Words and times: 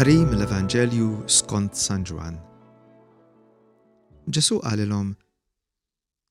Qari 0.00 0.18
mill 0.30 0.40
evangelju 0.48 1.08
skont 1.38 1.72
San 1.86 2.04
Ġwan. 2.08 2.36
Ġesu 4.36 4.56
għalilom, 4.68 5.08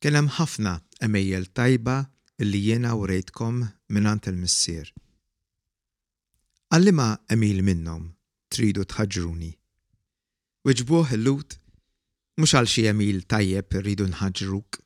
kien 0.02 0.16
hemm 0.18 0.30
ħafna 0.38 0.71
emejjel 1.07 1.45
tajba 1.59 1.95
illi 2.41 2.62
jiena 2.63 2.95
rejtkom 3.12 3.59
minnant 3.94 4.30
il-missier. 4.32 4.88
Għallima 6.73 7.05
emil 7.38 7.59
minnhom 7.70 8.08
tridu 8.55 8.88
tħagġruni. 8.90 9.52
Weġbuħ 10.66 11.13
il-lut 11.20 11.59
mhux 12.41 12.55
għal 12.63 12.72
xi 12.73 12.88
emil 12.94 13.22
tajjeb 13.36 13.80
rridu 13.84 14.09
nħaġruk, 14.16 14.81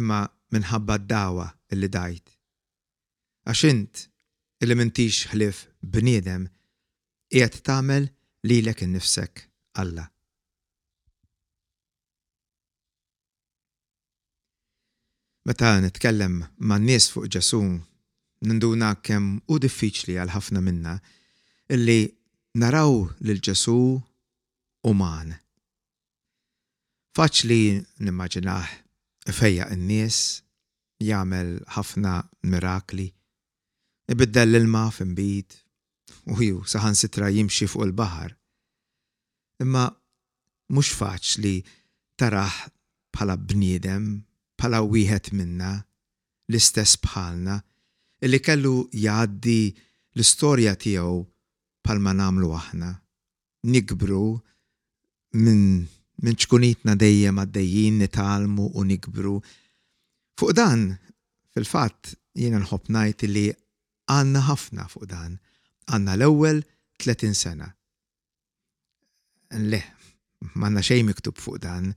imma 0.00 0.22
minħabba 0.56 0.96
d-dawa 1.04 1.50
illi 1.76 1.92
dajt. 1.98 2.24
Għax 3.52 3.68
int 3.74 4.06
illi 4.64 4.80
mintix 4.80 5.26
ħlif 5.36 5.66
bniedem 5.98 6.48
qiegħed 7.32 7.60
tagħmel 7.64 8.06
lilek 8.44 8.82
innifsek 8.84 9.42
Alla. 9.80 10.02
Meta 15.48 15.70
nitkellem 15.80 16.42
man 16.60 16.84
nies 16.86 17.06
fuq 17.14 17.26
Ġesu, 17.34 17.60
ninduna 18.46 18.90
kemm 19.02 19.38
u 19.48 19.56
diffiċli 19.64 20.18
għal 20.20 20.34
ħafna 20.36 20.60
minna 20.66 20.98
illi 21.74 21.96
naraw 22.60 22.98
lil 23.26 23.40
ġesu 23.48 23.78
uman. 24.92 25.32
Faċli 27.16 27.62
nimmaġinaħ 28.04 28.76
fejja 29.40 29.66
n-nies, 29.74 30.18
jagħmel 31.08 31.50
ħafna 31.78 32.14
mirakli, 32.52 33.08
ibiddel 34.14 34.52
l-ilma 34.54 34.86
f'imbit, 34.92 35.58
u 36.32 36.42
ju 36.42 36.62
saħan 36.66 36.96
sitra 36.98 37.28
jimxi 37.32 37.68
fuq 37.70 37.86
il-bahar. 37.86 38.34
Imma 39.62 39.84
mux 40.74 40.90
faċ 40.98 41.38
li 41.44 41.54
taraħ 42.20 42.56
bħala 43.14 43.36
bniedem, 43.38 44.06
bħala 44.58 44.80
wieħed 44.86 45.32
minna, 45.36 45.72
l-istess 46.50 46.98
bħalna, 47.04 47.58
illi 48.24 48.40
kellu 48.40 48.88
jgħaddi 48.92 49.60
l-istorja 50.14 50.76
tiegħu 50.84 51.18
bħalma 51.84 52.16
namlu 52.22 52.52
aħna. 52.58 52.92
Nikbru 53.68 54.22
minn 55.38 55.82
min 56.22 56.36
ċkunitna 56.38 56.94
dejjem 56.96 57.38
għaddejjin 57.42 57.96
nitalmu 58.04 58.68
u 58.78 58.82
nikbru. 58.86 59.36
Fuq 60.38 60.52
dan, 60.54 60.92
fil 61.52 61.64
fat 61.66 62.12
jiena 62.38 62.60
nħobb 62.62 62.92
ngħid 62.94 63.24
li 63.32 63.46
għandna 64.12 64.42
ħafna 64.50 64.86
fuq 64.92 65.08
dan 65.10 65.32
għanna 65.90 66.14
l-ewwel 66.16 66.60
30 67.02 67.34
sena. 67.36 67.66
Le, 69.58 69.82
manna 70.54 70.80
xej 70.84 71.02
miktub 71.06 71.36
fuq 71.40 71.58
dan, 71.62 71.90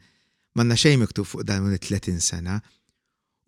manna 0.57 0.75
xej 0.77 0.95
miktub 1.01 1.27
fuq 1.29 1.45
dan 1.47 1.63
minn 1.65 1.77
30 1.79 2.19
sena, 2.23 2.57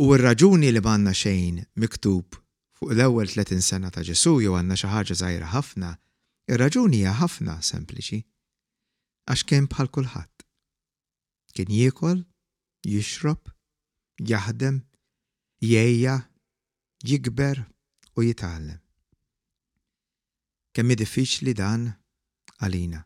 u 0.02 0.12
r-raġuni 0.16 0.70
li 0.72 0.84
manna 0.86 1.14
xejn 1.18 1.64
miktub 1.82 2.38
fuq 2.78 2.94
l-ewwel 2.94 3.32
30 3.34 3.64
sena 3.66 3.90
ta' 3.94 4.06
Ġesu 4.08 4.38
jew 4.44 4.56
għandna 4.60 4.78
xi 4.78 4.92
ħaġa 4.94 5.18
żgħira 5.24 5.52
ħafna, 5.56 5.92
ir-raġuni 6.52 7.02
hija 7.02 7.16
ħafna 7.24 7.58
sempliċi. 7.66 8.22
Għax 9.28 9.44
kemm 9.50 9.68
bħal 9.74 9.90
kulħadd. 9.92 10.46
Kien 11.58 11.74
jiekol, 11.74 12.22
jixrob, 12.88 13.50
jaħdem, 14.24 14.78
jgħija, 15.66 16.16
jikber 17.04 17.66
u 18.16 18.28
jitgħallem 18.30 18.78
kemm 20.78 20.94
diffiċli 20.94 21.54
dan 21.58 21.88
għalina. 22.62 23.00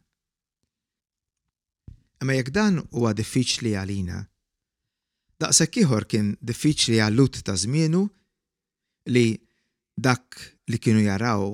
Imma 2.22 2.36
jekk 2.36 2.52
dan 2.54 2.82
huwa 2.92 3.14
diffiċli 3.16 3.72
għalina, 3.80 4.18
daqshekk 5.42 5.80
ieħor 5.86 6.06
kien 6.12 6.34
diffiċli 6.52 7.00
għallut 7.00 7.40
ta' 7.48 7.56
żmienu 7.64 8.02
li 9.16 9.24
dak 9.96 10.42
li 10.68 10.82
kienu 10.84 11.06
jaraw 11.08 11.48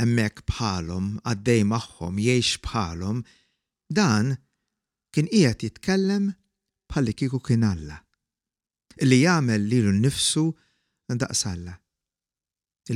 hemmhekk 0.00 0.42
bħalhom 0.48 1.12
għaddej 1.28 1.66
magħhom 1.74 2.24
jgħix 2.24 2.62
bħalhom, 2.64 3.20
dan 4.00 4.32
kien 5.12 5.28
qiegħed 5.28 5.66
jitkellem 5.68 6.32
bħalli 6.88 7.18
kieku 7.20 7.42
kien 7.44 7.68
Alla. 7.68 8.00
Li 9.04 9.20
jagħmel 9.26 9.68
lilu 9.68 9.92
nnifsu 10.00 10.48
daqsalla. 11.20 11.74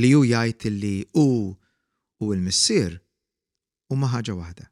Li 0.00 0.10
ju 0.16 0.24
jgħid 0.32 0.72
li 0.80 0.94
hu 1.12 1.26
u 2.22 2.28
l-missier 2.34 2.98
u 3.92 3.98
maħħaġa 3.98 4.34
wahda. 4.38 4.66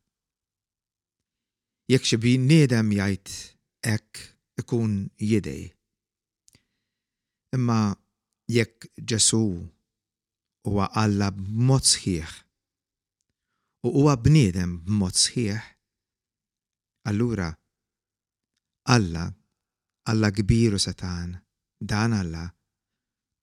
Jekk 1.90 2.18
bi 2.22 2.32
nedem 2.44 2.88
jgħid 2.96 3.34
hekk 3.90 4.24
ikun 4.62 4.96
jidej. 5.22 5.68
Imma 7.54 7.76
jekk 8.50 8.88
Ġesu 8.98 9.42
u 10.66 10.80
Alla 10.86 11.28
b'mod 11.30 11.86
sħiħ 11.86 12.34
u 13.86 13.92
huwa 13.94 14.16
bniedem 14.18 14.72
b'mod 14.82 15.14
sħiħ, 15.26 15.60
allura 17.06 17.52
Alla, 18.90 19.28
Alla 20.10 20.30
kbir 20.34 20.80
satan 20.82 21.36
dan 21.78 22.12
Alla 22.18 22.48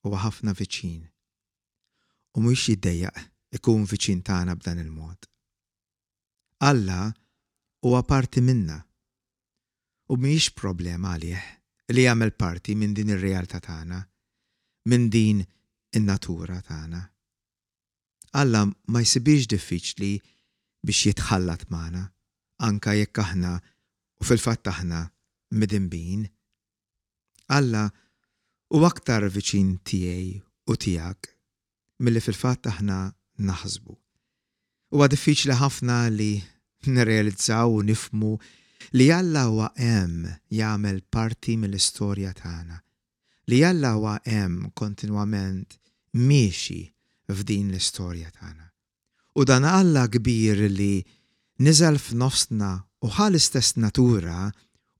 u 0.03 0.11
ħafna 0.19 0.51
viċin 0.59 1.03
u 2.35 2.41
mhux 2.43 2.73
jiddejjaq 2.73 3.29
ikun 3.53 3.83
viċin 3.85 4.21
tagħna 4.25 4.55
b'dan 4.59 4.79
il-mod. 4.83 5.27
Alla 6.69 7.01
huwa 7.85 7.99
parti 8.09 8.41
minna 8.41 8.79
u 10.13 10.17
mhijiex 10.17 10.53
problema 10.57 11.13
għalih 11.15 11.45
li 11.93 12.05
jagħmel 12.07 12.33
parti 12.39 12.73
minn 12.77 12.95
din 12.97 13.11
ir-realtà 13.13 13.59
tagħna, 13.61 13.99
minn 14.89 15.07
din 15.13 15.43
in-natura 15.95 16.57
tagħna. 16.69 17.01
Alla 18.41 18.63
ma 18.89 19.01
jsibix 19.05 19.45
diffiċli 19.53 20.11
biex 20.83 21.05
jitħallat 21.11 21.67
magħna, 21.69 22.07
anka 22.65 22.95
jekk 22.97 23.21
aħna 23.27 23.53
u 24.23 24.25
fil-fatt 24.25 24.71
aħna 24.73 25.03
midinbin. 25.53 26.25
Alla 27.53 27.85
u 28.73 28.81
aktar 28.89 29.27
viċin 29.29 29.75
tiegħi 29.85 30.31
u 30.71 30.77
tiegħek 30.79 31.29
milli 32.01 32.23
fil-fatt 32.25 32.71
aħna 32.73 33.03
naħsbu. 33.41 33.95
Huwa 34.93 35.07
diffiċli 35.09 35.55
ħafna 35.57 35.99
li 36.13 36.37
nirrealizzaw 36.85 37.71
u 37.73 37.81
nifmu 37.87 38.33
li 38.99 39.09
Alla 39.15 39.47
huwa 39.49 39.71
hemm 39.77 40.27
jagħmel 40.51 41.01
parti 41.09 41.55
mill-istorja 41.57 42.33
tagħna. 42.37 42.77
Li 43.47 43.63
Alla 43.65 43.95
huwa 43.97 44.17
hemm 44.25 44.69
kontinwament 44.73 45.77
miexi 46.13 46.81
f'din 47.29 47.71
l-istorja 47.73 48.29
tagħna. 48.35 48.69
U 49.35 49.45
dan 49.49 49.65
Alla 49.65 50.05
kbir 50.07 50.67
li 50.69 51.01
niżel 51.63 51.97
f'nofsna 51.97 52.71
u 53.03 53.09
ħal 53.17 53.35
istess 53.39 53.75
natura 53.81 54.51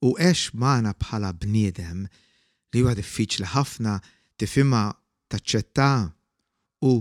u 0.03 0.15
għex 0.17 0.55
maħna 0.59 0.95
bħala 0.99 1.33
bniedem 1.43 2.07
li 2.73 2.81
huwa 2.81 2.95
diffiċli 2.97 3.51
ħafna 3.53 3.99
tifima 4.41 4.87
taċċetta 5.29 5.91
u 6.89 6.95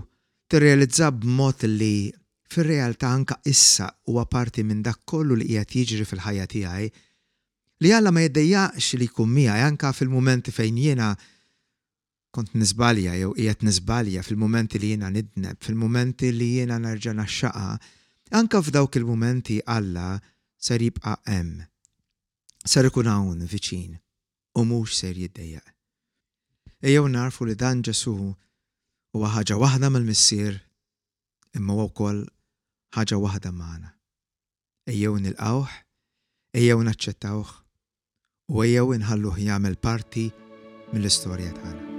tirrealizza 0.53 1.07
b'mod 1.17 1.63
li 1.81 2.11
fir-realtà 2.53 3.09
anka 3.09 3.39
issa 3.53 3.87
huwa 4.09 4.27
parti 4.29 4.61
minn 4.69 4.83
dak 4.85 4.99
kollu 5.09 5.39
li 5.41 5.47
qiegħed 5.49 5.89
jiġri 5.89 6.05
fil-ħajja 6.11 6.49
tiegħi 6.55 6.89
li 7.85 7.93
għalla 7.99 8.13
ma 8.13 8.25
jiddejjaqx 8.27 8.99
li 9.01 9.07
jkun 9.09 9.31
miegħi 9.33 9.63
anka 9.69 9.95
fil-mumenti 9.97 10.53
fejn 10.53 10.83
jiena 10.83 11.07
kont 12.37 12.53
nizbalja 12.61 13.15
jew 13.23 13.31
qiegħed 13.39 13.65
nizbalja 13.71 14.27
fil-mumenti 14.29 14.83
li 14.83 14.93
jiena 14.93 15.09
nidneb, 15.17 15.57
fil-mumenti 15.65 16.33
li 16.37 16.51
jiena 16.59 16.77
nerġa' 16.85 17.17
naxxaqa, 17.17 17.67
anka 18.37 18.61
f'dawk 18.67 19.01
il-mumenti 19.01 19.57
Alla 19.79 20.19
ser 20.63 20.85
jibqa' 20.85 21.17
hemm. 21.33 21.65
Ser 22.69 22.91
ikun 22.93 23.09
hawn 23.09 23.49
viċin 23.49 23.97
u 24.61 24.67
mhux 24.69 25.01
ser 25.01 25.17
jiddejjaq. 25.17 25.65
Ejjew 26.85 27.09
narfu 27.09 27.49
li 27.49 27.57
dan 27.59 27.81
Ġesu 27.83 28.19
huwa 29.13 29.29
ħaġa 29.37 29.57
waħda 29.61 29.91
mill-missier 29.93 30.55
imma 31.59 31.75
huwa 31.77 31.85
wkoll 31.91 32.23
ħaġa 32.97 33.19
waħda 33.25 33.53
magħna. 33.59 33.93
Ejjew 34.89 35.15
nilqawh, 35.27 35.69
ejjew 36.57 36.81
naċċettawh 36.89 37.53
u 38.57 38.65
ejjew 38.67 38.97
inħalluh 39.01 39.45
jagħmel 39.47 39.81
parti 39.89 40.29
mill-istorja 40.93 41.53
tagħna. 41.63 41.92